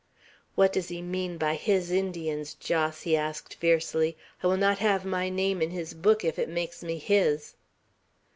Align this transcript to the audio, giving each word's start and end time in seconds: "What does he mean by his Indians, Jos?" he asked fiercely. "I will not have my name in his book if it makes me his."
"What 0.55 0.73
does 0.73 0.87
he 0.87 0.99
mean 0.99 1.37
by 1.37 1.53
his 1.53 1.91
Indians, 1.91 2.55
Jos?" 2.55 3.03
he 3.03 3.15
asked 3.15 3.53
fiercely. 3.53 4.17
"I 4.41 4.47
will 4.47 4.57
not 4.57 4.79
have 4.79 5.05
my 5.05 5.29
name 5.29 5.61
in 5.61 5.69
his 5.69 5.93
book 5.93 6.25
if 6.25 6.39
it 6.39 6.49
makes 6.49 6.83
me 6.83 6.97
his." 6.97 7.53